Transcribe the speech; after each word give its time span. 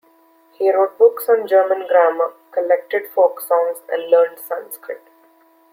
He 0.57 0.73
wrote 0.73 0.97
books 0.97 1.29
on 1.29 1.45
German 1.47 1.85
grammar, 1.85 2.33
collected 2.51 3.03
folk 3.13 3.39
songs, 3.39 3.77
and 3.87 4.09
learned 4.09 4.39
Sanskrit. 4.39 5.03